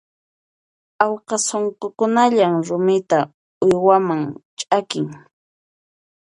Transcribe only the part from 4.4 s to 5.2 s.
ch'aqin.